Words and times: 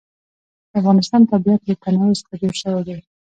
د 0.69 0.71
افغانستان 0.79 1.21
طبیعت 1.31 1.61
له 1.67 1.73
تنوع 1.83 2.11
څخه 2.19 2.33
جوړ 2.41 2.53
شوی 2.61 2.81
دی. 2.87 2.97